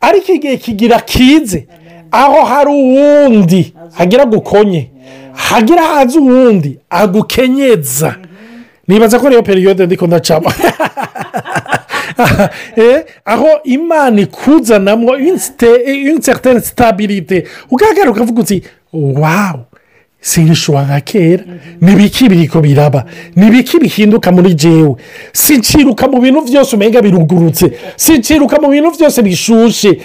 Ariko 0.00 0.32
igihe 0.32 0.56
kigira 0.56 1.00
kize 1.00 1.66
aho 2.10 2.44
hari 2.44 2.70
uwundi 2.70 3.74
hagira 3.92 4.24
gukonye 4.24 4.90
hagira 5.32 5.82
haza 5.82 6.20
uwundi 6.20 6.78
agukenyeza. 6.90 8.14
Nibaza 8.88 9.18
ko 9.18 9.26
ariyo 9.26 9.42
periyode 9.42 9.86
ndiko 9.86 10.06
ndacamo 10.06 10.52
aho 13.24 13.48
imana 13.64 14.20
ikuzanamo 14.20 15.16
inseriteni 15.16 16.60
sitabirite 16.60 17.46
ugaragara 17.70 18.10
uvuga 18.10 18.40
uti 18.40 18.62
wawu 18.92 19.69
sinishobora 20.20 20.84
nka 20.86 21.00
kera 21.00 21.44
n'ibiki 21.80 22.28
biriko 22.28 22.60
biraba. 22.60 23.04
N'ibiki 23.36 23.78
bihinduka 23.78 24.32
muri 24.32 24.54
jewe. 24.54 24.94
Sinciruka 25.32 26.08
mu 26.08 26.20
bintu 26.20 26.40
byose 26.44 26.76
umenya 26.76 27.00
birugurutse. 27.02 27.72
Sinciruka 27.96 28.60
mu 28.60 28.68
bintu 28.68 28.90
byose 28.98 29.22
bishushe. 29.22 30.00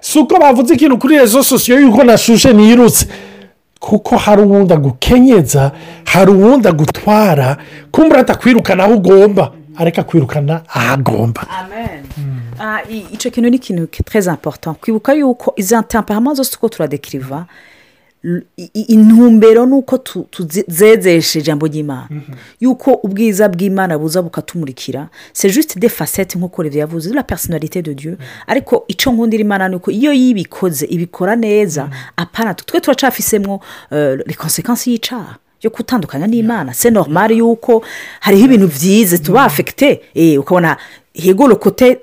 Si 0.00 0.18
uko 0.18 0.38
bavuze 0.38 0.74
ikintu 0.74 0.98
kuri 0.98 1.18
rezo 1.18 1.42
sosiyo 1.42 1.80
yuko 1.80 2.04
nashushe 2.04 2.52
nirutse. 2.52 3.06
Kuko 3.80 4.16
hari 4.16 4.42
uwundi 4.42 4.72
agukenyeza 4.74 5.72
hari 6.04 6.30
uwundi 6.30 6.68
agutwara 6.68 7.56
kumbura 7.90 8.20
atakwirukana 8.20 8.84
aho 8.84 8.94
ugomba. 8.94 9.52
Areka 9.76 10.02
kwirukana 10.02 10.60
aho 10.68 10.92
agomba. 10.94 11.46
Icyo 13.12 13.30
kintu 13.30 13.50
ni 13.50 13.56
ikintu 13.56 13.84
très 14.04 14.26
important. 14.30 14.76
Kwibuka 14.80 15.12
yuko 15.14 15.52
izo 15.56 15.80
ntamparama 15.80 16.34
zose 16.34 16.56
uko 16.56 16.68
turadekiriva 16.68 17.46
intumbero 18.88 19.66
ni 19.66 19.72
uko 19.74 19.98
tuzezeshe 20.30 21.38
ijambo 21.38 21.66
ry'imana. 21.66 22.08
Yuko 22.60 22.92
ubwiza 22.92 23.48
bw'imana 23.48 23.98
buza 23.98 24.22
bukatumurikira 24.22 25.08
se 25.32 25.48
juste 25.50 25.80
de 25.80 25.88
facette 25.88 26.38
nk'uko 26.38 26.62
rev 26.62 26.76
yavuze 26.76 27.14
la 27.14 27.22
personalite 27.22 27.82
de 27.82 27.94
dieu. 27.94 28.16
Ariko 28.46 28.84
icyo 28.88 29.12
nkundira 29.12 29.40
imana 29.40 29.68
ni 29.68 29.76
uko 29.76 29.90
iyo 29.90 30.12
yibikoze 30.12 30.86
ibikora 30.86 31.36
neza 31.36 31.88
apana 32.16 32.54
twe 32.54 32.80
turacafisemo 32.80 33.60
rekonsekansi 34.26 34.90
y'icyaha 34.90 35.36
yo 35.62 35.70
gutandukanya 35.70 36.26
n'imana. 36.26 36.74
Se 36.74 36.90
normal 36.90 37.32
yuko 37.32 37.84
hariho 38.20 38.44
ibintu 38.44 38.66
byiza 38.68 39.18
tuba 39.18 39.44
afekite 39.44 40.00
ukabona 40.38 40.76
yego 41.14 41.46
rokote 41.46 41.98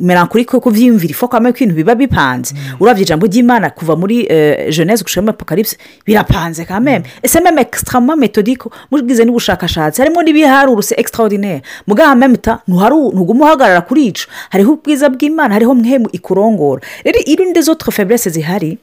merankorike 0.00 0.50
ko 0.50 0.60
kubyiyumvira 0.60 1.10
ifo 1.10 1.28
kwamenya 1.28 1.52
ko 1.52 1.58
ibintu 1.64 1.76
biba 1.76 1.94
bipanze. 1.94 2.54
Urabye 2.80 3.02
ijambo 3.02 3.26
ry'imana 3.26 3.70
kuva 3.70 3.96
muri 3.96 4.26
jeneze 4.70 5.04
gushiramo 5.04 5.30
apokaripsi 5.30 5.76
birapanze 6.06 6.64
kameme. 6.64 7.04
Ese 7.22 7.40
meme 7.40 7.60
ekisitarama 7.62 8.16
metodiko 8.16 8.70
mubwize 8.90 9.24
n'ubushakashatsi 9.24 10.02
harimo 10.02 10.22
n'ibiharuruse 10.22 10.94
ekisitarodineri 10.98 11.62
muganga 11.86 12.14
memuta 12.14 12.58
ntuguma 12.68 13.44
uhagarara 13.44 13.80
kuri 13.86 14.06
ico 14.06 14.26
hariho 14.50 14.72
ubwiza 14.72 15.08
bw'imana 15.08 15.54
hariho 15.54 15.74
mwemu 15.74 16.08
ikurongora. 16.12 16.82
Rero 17.04 17.18
irinde 17.26 17.60
zo 17.62 17.76
feburese 17.92 18.30
zihari. 18.30 18.78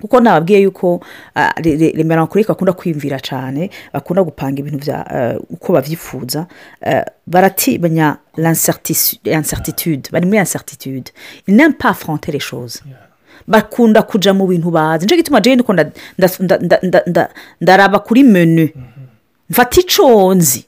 Kuko 0.00 0.20
nababwiye 0.20 0.60
yuko 0.62 1.00
remerankorike 1.96 2.48
bakunda 2.48 2.72
kwiyumvira 2.72 3.20
cyane 3.20 3.70
bakunda 3.92 4.22
gupanga 4.22 4.60
ibintu 4.60 4.78
bya 4.78 4.98
uko 5.50 5.72
babyifuza 5.72 6.46
baratibanya 7.26 8.16
l'incertitude 8.36 10.10
bari 10.12 10.26
muri 10.26 10.38
incertitude 10.38 11.12
n'impa 11.48 11.78
pas 11.78 11.90
affronter 11.90 12.32
les 12.32 12.40
choses. 12.50 12.82
Bakunda 13.48 14.02
kujya 14.02 14.34
mu 14.34 14.46
bintu 14.46 14.70
bazi. 14.70 15.06
Nicyo 15.06 15.16
gituma 15.16 15.40
jene 15.40 15.62
ndaraba 17.60 17.98
kuri 17.98 18.22
menu. 18.22 18.68
Mfata 19.50 19.80
icyo 19.80 20.34
nzi 20.34 20.64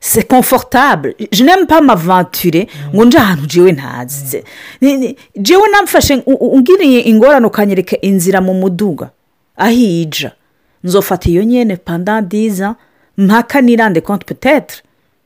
se 0.00 0.22
komfortable 0.22 1.14
je 1.32 1.44
n'aime 1.44 1.66
pas 1.66 1.80
m'aventure 1.80 2.66
ngo 2.94 3.04
nje 3.04 3.18
ahantu 3.18 3.46
jewe 3.46 3.72
ntazi 3.72 4.44
jewe 5.36 5.68
namfashe 5.72 6.22
ungiriye 6.26 7.00
ingorane 7.00 7.46
ukanyereka 7.46 8.00
inzira 8.00 8.40
mu 8.40 8.54
muduga. 8.54 9.10
Ahija 9.56 10.32
nzofata 10.84 11.30
iyo 11.30 11.42
nyine 11.44 11.76
pandandiza 11.76 12.74
mpaka 13.18 13.60
nirande 13.60 14.00
konti 14.00 14.24
petetre 14.26 14.76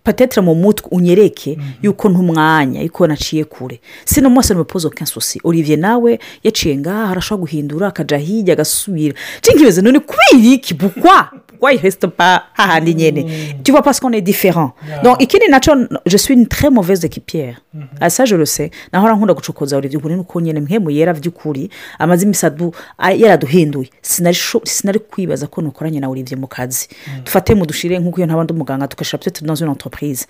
petetre 0.05 0.43
mu 0.43 0.55
mutwe 0.55 0.89
unyereke 0.91 1.59
yuko 1.83 2.09
ntumwanya 2.09 2.81
yuko 2.83 3.07
naciye 3.07 3.45
kure. 3.45 3.81
Sino 4.05 4.31
mwese 4.31 4.55
n'umupozo 4.55 4.91
kensosi. 4.91 5.41
Olivier 5.45 5.79
nawe 5.79 6.19
yaciye 6.45 6.77
ngaha 6.77 7.09
arashobora 7.11 7.41
guhindura 7.41 7.87
akajya 7.89 8.19
hirya 8.19 8.53
agasubira. 8.53 9.15
Nkibaza 9.55 9.83
none 9.83 9.99
kubera 10.01 10.55
iki 10.55 10.75
bukwa 10.75 11.31
pourquoi 11.63 11.75
il 11.75 11.81
reste 11.81 12.09
pas 12.09 12.47
hahandi 12.57 12.95
nyene 12.95 13.25
tu 13.63 13.71
vois 13.71 13.83
parce 13.83 14.01
qu'on 14.01 14.11
est 14.13 14.21
différent. 14.21 14.73
Donc 15.05 15.23
ikindi 15.23 15.49
naco 15.49 15.71
je 16.05 16.17
suis 16.17 16.35
une 16.35 16.49
très 16.49 16.71
mauvaise 16.71 17.05
équipière. 17.05 17.63
Ah 18.01 18.11
ça 18.11 18.25
je 18.25 18.35
le 18.35 18.45
sais. 18.45 18.71
Nahora 18.93 19.15
nkunda 19.15 19.35
gucokoza 19.35 19.79
uri 19.79 19.89
by'ukuri 19.89 20.17
nuko 20.17 20.41
nyene 20.41 20.61
mpemu 20.61 20.91
yera 20.91 21.13
by'ukuri 21.13 21.71
amaze 22.01 22.25
imisadu 22.25 22.73
yaraduhinduye 23.17 23.91
sinari 24.03 24.99
kwibaza 24.99 25.47
ko 25.47 25.63
nukoranye 25.63 26.01
na 26.01 26.09
Olivier 26.09 26.37
mu 26.39 26.49
kazi 26.49 26.89
dufate 27.25 27.55
mu 27.55 27.65
dushire 27.65 27.99
nk'uko 27.99 28.19
iyo 28.19 28.27
ntabandi 28.27 28.53
umuganga 28.53 28.89
tugashira 28.89 29.19
peut-être 29.19 29.45
dans 29.45 29.55
une 29.55 29.69
entreprise. 29.69 30.27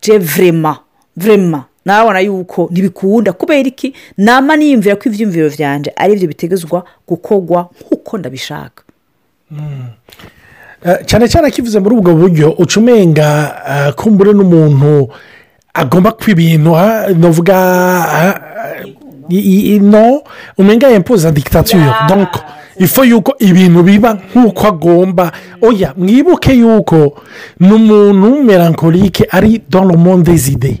Je 0.00 0.12
vraiment 0.12 0.78
vraiment 1.14 1.64
nabona 1.84 2.20
yuko 2.20 2.68
ntibikunda 2.72 3.32
kubera 3.32 3.68
iki 3.68 3.92
nama 4.16 4.56
niyumvira 4.56 4.96
ko 4.96 5.08
ibyiyumviro 5.08 5.50
byanjye 5.50 5.92
ari 5.96 6.16
byo 6.16 6.28
bitegezwa 6.28 6.84
gukorwa 7.06 7.68
nk'uko 7.80 8.18
ndabishaka. 8.18 8.82
Cyane 11.06 11.28
cyane 11.28 11.46
akivuze 11.48 11.78
muri 11.80 11.94
ubwo 11.96 12.14
buryo 12.14 12.50
uca 12.58 12.76
umenga 12.80 13.26
kumbure 13.96 14.32
n'umuntu 14.32 15.08
agomba 15.74 16.12
kuba 16.12 16.30
ibintu 16.32 16.70
navuga 17.18 17.56
no? 19.80 20.22
Umenga 20.58 20.88
yempuza 20.88 21.30
dikitature 21.30 21.84
donko 22.08 22.40
ifu 22.78 23.04
yuko 23.04 23.34
ibintu 23.38 23.82
biba 23.82 24.14
nk'uko 24.34 24.66
agomba. 24.66 25.32
Oya 25.62 25.92
mwibuke 25.96 26.52
yuko 26.54 27.14
ni 27.60 27.72
umuntu 27.72 28.24
w'umumerankorike 28.26 29.26
ari 29.30 29.62
dans 29.70 29.84
le 29.84 29.96
monde 29.96 30.22
des 30.24 30.48
idées. 30.50 30.78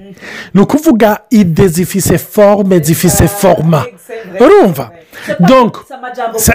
Ni 0.54 0.60
ukuvuga 0.60 1.20
ide 1.30 1.68
zifise 1.68 2.18
forme 2.18 2.78
zifise 2.82 3.28
forma 3.28 3.84
urumva? 4.40 4.90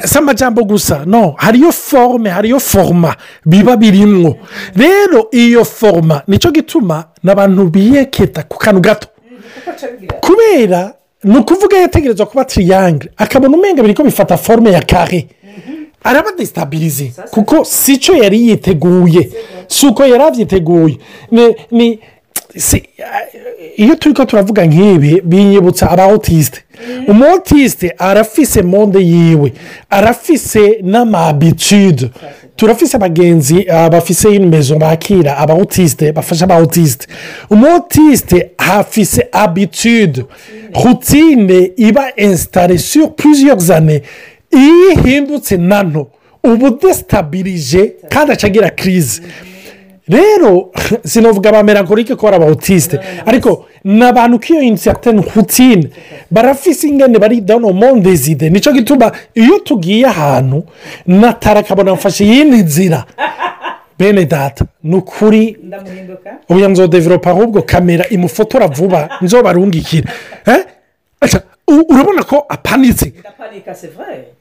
Si 0.06 0.18
amajambo 0.18 0.64
gusa 0.64 1.04
no 1.06 1.36
hariyo 1.38 1.72
forme 1.72 2.30
hariyo 2.30 2.60
forma. 2.60 3.16
Biba 3.46 3.78
birimwo 3.78 4.38
rero 4.76 5.28
iyo 5.32 5.66
forma 5.66 6.22
ni 6.28 6.38
cyo 6.40 6.52
gituma 6.52 7.04
n'abantu 7.24 7.70
biyeketa 7.70 8.44
ku 8.44 8.58
kantu 8.58 8.82
gato. 8.82 9.08
Kubera 10.22 10.94
ni 11.24 11.38
ukuvuga 11.38 11.78
yategerezwa 11.78 12.26
kuba 12.26 12.46
tiriyangire 12.46 13.12
akabona 13.18 13.58
umwenge 13.58 13.82
biri 13.82 13.94
ko 13.94 14.04
bifata 14.04 14.38
forme 14.38 14.72
ya 14.72 14.82
kare 14.82 15.28
arabadesitabirize 16.04 17.12
kuko 17.32 17.66
si 17.66 17.98
cyo 17.98 18.14
yari 18.16 18.48
yiteguye. 18.50 19.30
Si 19.68 19.88
uko 19.88 20.06
yari 20.06 20.24
abyiteguye 20.24 20.98
ni 21.72 22.00
iyo 23.78 23.96
turi 23.96 24.16
ko 24.16 24.26
turavuga 24.26 24.66
nk'ibi 24.66 25.22
binyibutsa 25.24 25.90
abawotisite 25.92 26.60
umuwotisite 27.08 27.94
arafise 27.98 28.62
monde 28.62 29.00
yiwe 29.00 29.54
arafise 29.90 30.80
n'amabitude 30.84 32.10
turafise 32.56 32.98
abagenzi 32.98 33.66
bafise 33.92 34.36
inimezo 34.36 34.76
bakira 34.76 35.38
abawotisite 35.38 36.12
bafasha 36.12 36.46
abawotisite 36.46 37.08
umuwotisite 37.50 38.52
hafise 38.58 39.28
abitude. 39.32 40.26
Rutine 40.84 41.72
iba 41.78 42.06
insitare 42.18 42.78
sur 42.78 43.16
plusieurs 43.16 43.70
années. 43.72 44.02
Iyo 44.52 44.92
ihindutse 44.92 45.58
nano 45.58 46.08
uba 46.44 46.68
udesitabirije 46.68 47.94
kandi 48.10 48.32
acagira 48.32 48.70
kirize 48.70 49.22
rero 50.08 50.72
sinavuga 51.04 51.52
ba 51.52 51.64
melancholique 51.64 52.16
ko 52.16 52.28
ari 52.28 52.36
abawotisite 52.36 53.00
ariko 53.26 53.66
ni 53.84 54.04
abantu 54.06 54.40
k'iyo 54.40 54.62
inisiyateni 54.62 55.24
rutine 55.36 55.90
barafise 56.32 56.88
ingene 56.88 57.20
bari 57.20 57.42
dano 57.42 57.74
mondezide 57.74 58.50
ni 58.50 58.62
cyo 58.62 58.74
gituma 58.74 59.12
iyo 59.34 59.60
tugiye 59.60 60.06
ahantu 60.06 60.64
natara 61.08 61.60
akabona 61.60 61.94
mfashe 61.94 62.26
iyindi 62.26 62.58
nzira. 62.58 63.06
Bene 64.00 64.26
data 64.26 64.66
ni 64.84 64.96
ukuri 64.96 65.58
ubu 66.50 66.68
nzodeveropa 66.68 67.30
ahubwo 67.30 67.62
kamera 67.62 68.10
imufotora 68.10 68.68
vuba 68.68 69.10
nzobarungikira 69.22 70.12
urabona 71.68 72.24
ko 72.24 72.46
apanitse? 72.50 73.14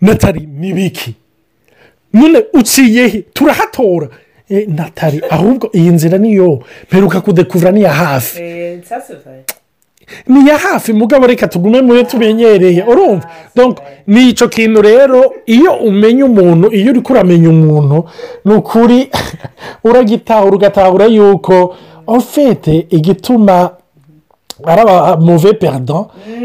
Natari 0.00 0.48
nibiki 0.60 1.14
none 2.12 2.44
uciye 2.52 3.08
he 3.08 3.22
turahatora. 3.32 4.08
Natari 4.50 5.20
ahubwo 5.30 5.70
iyi 5.72 5.90
nzira 5.90 6.18
niyo 6.18 6.60
mperuka 6.88 7.20
kudekuvura 7.20 7.70
ni 7.70 7.80
iya 7.80 7.92
hafi. 7.92 8.42
Ni 10.26 10.40
iya 10.40 10.58
hafi 10.58 10.92
mugabo 10.92 11.26
reka 11.26 11.48
tugume 11.48 11.82
mu 11.82 11.94
yo 11.94 12.02
tumenyereye 12.02 12.82
urumva? 12.84 13.28
ni 14.06 14.28
icyo 14.28 14.48
kintu 14.48 14.82
rero 14.82 15.32
iyo 15.46 15.72
umenya 15.72 16.24
umuntu 16.24 16.72
iyo 16.72 16.90
uri 16.90 17.00
kuramenya 17.00 17.48
umuntu 17.48 18.04
ni 18.44 18.54
ukuri 18.54 19.10
uragitahura 19.88 20.56
ugatahura 20.56 21.06
yuko 21.06 21.76
ofete 22.06 22.86
igituma 22.90 23.70
ari 24.64 24.80
abamuve 24.80 25.52
perida 25.52 26.04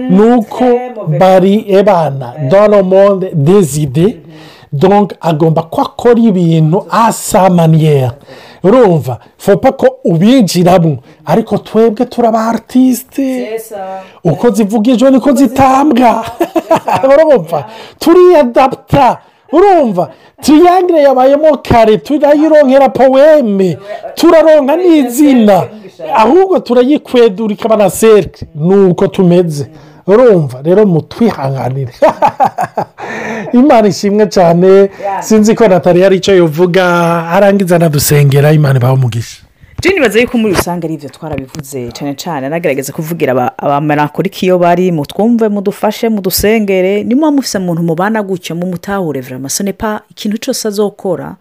ni 0.09 0.21
uko 0.21 0.65
bari 1.19 1.65
ebana 1.67 2.33
dore 2.49 2.81
monde 2.81 3.31
dezide 3.33 4.17
donk 4.73 5.13
agomba 5.21 5.61
ko 5.63 5.81
akora 5.81 6.19
ibintu 6.19 6.85
asa 6.89 7.49
maniyeri 7.49 8.11
urumva 8.63 9.19
fopa 9.37 9.71
ko 9.71 9.87
ubinjiramo. 10.03 10.97
Ariko 11.25 11.57
twebwe 11.57 12.05
turaba 12.05 12.47
arisite 12.47 13.59
uko 14.23 14.49
zivugijwe 14.49 15.11
niko 15.11 15.31
zitambwa. 15.31 16.25
Urumva 17.03 17.65
turiyadaputa 17.99 19.17
urumva 19.51 20.09
tuyangire 20.41 21.01
yabayemo 21.01 21.57
kare 21.57 21.97
turayironkera 21.97 22.89
poweme 22.89 23.77
turaronka 24.15 24.75
n'izina. 24.75 25.63
Ahubwo 26.15 26.59
turayikwedura 26.59 27.53
ikaba 27.53 27.77
na 27.77 27.89
serike 27.89 28.45
ni 28.55 28.75
uko 28.75 29.07
tumeze. 29.07 29.67
Urumva 30.07 30.61
rero 30.63 30.85
mutwihanganire. 30.85 31.93
imana 33.53 33.87
ishimwe 33.87 34.27
cyane. 34.27 34.89
Sinzi 35.21 35.55
ko 35.55 35.67
natali 35.67 36.01
hari 36.01 36.15
icyo 36.17 36.35
yuvuga 36.35 36.83
arangiza 37.29 37.75
anadusengera 37.75 38.51
imana 38.53 38.79
ibaho 38.79 38.93
umugisha. 38.93 39.43
Jeni 39.81 39.99
baza 39.99 40.19
yuko 40.19 40.37
muri 40.37 40.53
rusange 40.53 40.87
ari 40.87 40.93
ibyo 40.93 41.09
twarabivuze 41.09 41.91
cyane 41.91 42.15
cyane 42.15 42.47
anagaragaza 42.47 42.93
kuvugira 42.93 43.51
abamarakoriki 43.57 44.45
iyo 44.45 44.57
bari 44.59 44.91
mutwumve 44.91 45.47
mudufashe 45.49 46.09
mudusengere. 46.09 47.03
Niba 47.03 47.31
mufite 47.31 47.57
umuntu 47.57 47.83
mubana 47.83 48.23
gutyo 48.23 48.55
mumutahure 48.55 49.21
vurama 49.21 49.49
sonepa 49.49 50.01
ikintu 50.11 50.37
cyose 50.37 50.67
azokora 50.67 51.35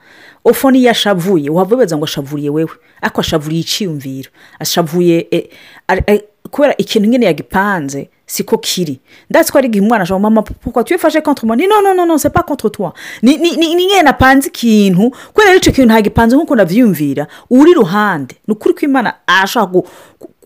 ofo 0.44 0.70
niyo 0.70 0.90
ashavuye 0.90 1.50
waba 1.50 1.76
ngo 1.96 2.04
ashavuriye 2.04 2.50
wewe. 2.50 2.70
Ariko 3.02 3.20
ashavuriye 3.20 3.60
icyiyumviro 3.60 4.30
ashavuye 4.58 5.26
kubera 6.50 6.74
ikintu 6.78 7.08
nyine 7.08 7.26
yagipanze 7.26 8.08
siko 8.28 8.58
kiri 8.60 9.00
ndatse 9.30 9.52
ko 9.52 9.58
ari 9.58 9.68
igihe 9.72 9.82
umwana 9.84 10.02
ashobora 10.04 10.22
mama 10.22 10.42
kuko 10.42 10.82
tuyifashe 10.84 11.20
konti 11.20 11.46
ni 11.46 11.66
no 11.66 11.80
no 11.80 12.04
no 12.04 12.18
sepa 12.18 12.42
konti 12.44 12.68
tuwa 12.70 12.92
ni 13.22 13.34
nyine 13.74 14.02
napanze 14.02 14.48
ikintu 14.48 15.10
kubera 15.32 15.56
icyo 15.56 15.72
kintu 15.72 15.88
ntagipanze 15.88 16.36
nk'uko 16.36 16.56
nabyiyumvira 16.56 17.26
uri 17.50 17.70
iruhande 17.70 18.34
ni 18.46 18.52
ukuri 18.54 18.74
ko 18.74 18.80
imana 18.84 19.14
ashobora 19.26 19.88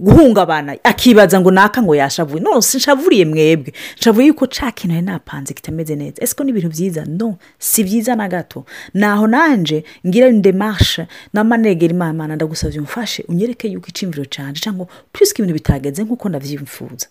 guhungabana 0.00 0.76
akibaza 0.84 1.40
ngo 1.40 1.50
naka 1.50 1.82
ngo 1.82 1.94
yashavuye 1.94 2.40
no 2.42 2.58
nshavuriye 2.58 3.24
mwebwe. 3.24 3.72
Nshavuye 3.98 4.26
yuko 4.26 4.46
cya 4.46 4.70
kintu 4.72 4.94
yari 4.94 5.06
napanze 5.06 5.54
kitameze 5.54 5.96
neza. 5.96 6.22
Ese 6.22 6.34
ko 6.34 6.44
ni 6.44 6.50
ibintu 6.50 6.68
byiza 6.68 7.04
no 7.04 7.36
si 7.58 7.84
byiza 7.84 8.16
na 8.16 8.28
gato. 8.28 8.64
Naho 8.94 9.26
nanjye 9.26 9.84
ngira 10.06 10.32
demashe 10.32 11.06
n'amanegera 11.34 11.92
imana 11.94 12.36
ndagusabye 12.36 12.80
umfashe 12.80 13.24
unyereke 13.28 13.68
yuko 13.68 13.88
icimviro 13.88 14.24
cyane 14.24 14.58
cyangwa 14.58 14.86
purisike 15.12 15.42
ibintu 15.42 15.54
bitagenze 15.54 16.02
nk'uko 16.04 16.28
ndabyifuza 16.28 17.06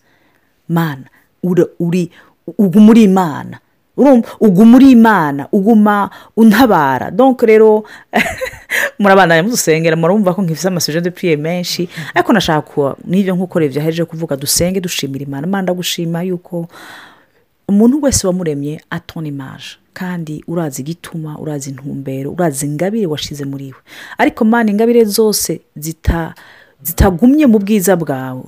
mana 0.68 1.06
uri 1.42 2.10
uguma 2.58 2.90
uri 2.90 3.02
imana 3.02 3.58
uguma 4.40 4.76
uri 4.76 4.90
imana 4.90 5.48
uguma 5.52 6.10
untabara. 6.36 7.10
Donk 7.10 7.42
rero 7.42 7.84
murabandanya 8.98 9.42
mudusengera 9.42 9.96
murumva 9.96 10.34
ko 10.34 10.42
nkifite 10.42 10.68
amasuje 10.68 11.00
de 11.00 11.10
puriye 11.10 11.36
menshi 11.36 11.88
ariko 12.14 12.32
nashaka 12.32 12.96
n'ibyo 13.04 13.34
nk'uko 13.36 13.58
rebye 13.58 13.80
aheje 13.80 14.04
kuvuga 14.04 14.36
dusenge 14.36 14.80
dushimira 14.80 15.24
imana. 15.24 15.46
Imana 15.46 15.62
ndagushima 15.62 16.22
yuko 16.22 16.68
umuntu 17.68 18.02
wese 18.02 18.26
wamuremye 18.26 18.80
atona 18.90 19.28
imaje 19.28 19.76
kandi 19.92 20.44
urazi 20.48 20.82
igituma 20.82 21.38
urazi 21.38 21.70
intumbero 21.70 22.32
urazi 22.32 22.66
ingabire 22.66 23.06
washize 23.06 23.44
muri 23.44 23.64
we. 23.64 23.80
Ariko 24.18 24.44
mana 24.44 24.70
ingabire 24.70 25.04
zose 25.04 25.60
zita 25.76 26.34
zitagumye 26.82 27.46
mu 27.46 27.58
bwiza 27.58 27.96
bwawe. 27.96 28.42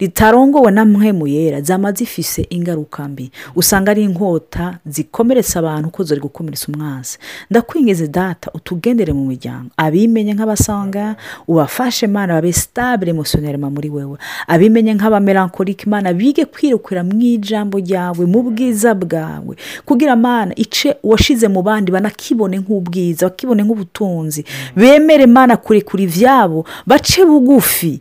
Ritarongowe 0.00 0.70
na 0.70 0.84
mpemu 0.84 1.26
yera 1.26 1.60
zaba 1.60 1.92
zifise 1.92 2.46
ingaruka 2.50 3.08
mbi. 3.08 3.30
Usanga 3.56 3.90
ari 3.90 4.02
inkota 4.04 4.78
zikomeretsa 4.86 5.58
abantu 5.58 5.88
uko 5.88 6.02
ziri 6.02 6.20
gukomeretsa 6.20 6.66
umwansi 6.72 7.18
ndakwingeze 7.50 8.08
data 8.08 8.50
utugendere 8.54 9.12
mu 9.12 9.24
miryango. 9.26 9.70
Abimenye 9.76 10.34
nk'abasanga 10.34 11.16
ubafashe 11.48 12.06
imana 12.06 12.34
babe 12.34 12.52
sitabire 12.52 13.10
emusiyoneri 13.10 13.58
muri 13.58 13.88
wewe. 13.90 14.18
Abimenye 14.46 14.94
nk'abamerankorike 14.94 15.86
imana 15.86 16.12
bige 16.12 16.44
kwirukira 16.44 17.04
mu 17.04 17.14
ijambo 17.20 17.78
ryawe 17.78 18.26
mu 18.26 18.42
bwiza 18.42 18.94
bwawe. 18.94 19.56
Kugira 19.84 20.12
amana 20.12 20.52
ice 20.56 20.96
washize 21.02 21.48
mu 21.48 21.62
bandi 21.62 21.92
banakibone 21.92 22.58
nk'ubwiza 22.58 23.26
bakibone 23.28 23.62
nk'ubutunzi. 23.62 24.44
Bemere 24.76 25.24
imana 25.24 25.56
kurekura 25.56 26.02
ibyabo 26.02 26.66
bace 26.86 27.24
bugufi. 27.24 27.67
bugufi 27.68 28.00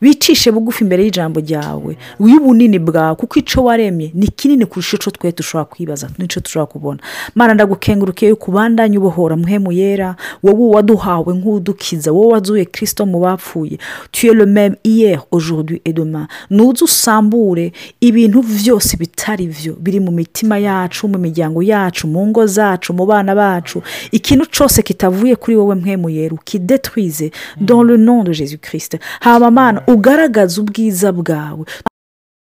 bicishe 0.00 0.50
bugufi 0.52 0.84
imbere 0.84 1.04
y'ijambo 1.04 1.40
ryawe. 1.40 1.96
Y'ubunini 2.20 2.78
bwawe 2.78 3.14
kuko 3.14 3.38
icyo 3.38 3.64
waremye 3.64 4.10
ni 4.14 4.28
kinini 4.28 4.66
kurusha 4.66 4.96
icyo 4.96 5.10
twe 5.12 5.32
dushobora 5.32 5.64
kwibaza 5.64 6.10
n'icyo 6.18 6.40
dushobora 6.42 6.66
kubona. 6.72 7.00
Mana 7.34 7.54
ndagukenguruke 7.54 8.28
yuko 8.28 8.50
ubandanye 8.50 8.98
ubohora 8.98 9.36
muhemu 9.36 9.72
yera 9.72 10.16
wowe 10.42 10.74
waduhawe 10.74 11.34
nk'udukiza 11.34 12.12
wowe 12.12 12.32
wazuye 12.32 12.64
kirisito 12.64 13.06
mu 13.06 13.20
bapfuye. 13.20 13.78
Tuye 14.10 14.32
meme 14.34 14.76
iyeri 14.84 15.20
et 15.84 15.92
demain. 15.96 16.26
Nuze 16.50 16.84
usambure 16.84 17.72
ibintu 18.00 18.42
byose 18.42 18.96
bitari 18.96 19.46
byo. 19.46 19.74
Biri 19.80 20.00
mu 20.00 20.10
mitima 20.10 20.58
yacu 20.58 21.08
mu 21.08 21.18
miryango 21.18 21.62
yacu 21.62 22.06
mu 22.06 22.26
ngo 22.26 22.46
zacu 22.46 22.92
mu 22.92 23.06
bana 23.06 23.34
bacu. 23.34 23.82
Ikintu 24.12 24.46
cyose 24.46 24.82
kitavuye 24.82 25.36
kuri 25.36 25.56
wowe 25.56 25.74
muhemu 25.74 26.10
yera 26.10 26.34
ukidetwize 26.34 27.30
nom 27.98 28.24
de 28.24 28.32
jesus 28.32 28.60
kirisite 28.60 28.98
haba 29.20 29.50
mana 29.50 29.82
ugaragaza 29.92 30.60
ubwiza 30.62 31.12
bwawe. 31.12 31.64